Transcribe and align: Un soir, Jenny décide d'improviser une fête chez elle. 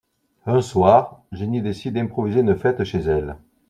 Un 0.47 0.61
soir, 0.61 1.21
Jenny 1.31 1.61
décide 1.61 1.93
d'improviser 1.93 2.39
une 2.39 2.55
fête 2.57 2.83
chez 2.85 3.01
elle. 3.01 3.37